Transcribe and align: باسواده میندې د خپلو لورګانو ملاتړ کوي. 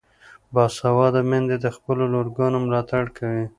باسواده 0.53 1.21
میندې 1.29 1.57
د 1.63 1.67
خپلو 1.75 2.03
لورګانو 2.13 2.57
ملاتړ 2.65 3.03
کوي. 3.17 3.45